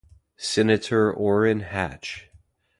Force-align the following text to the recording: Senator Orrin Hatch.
Senator 0.37 1.11
Orrin 1.13 1.59
Hatch. 1.59 2.27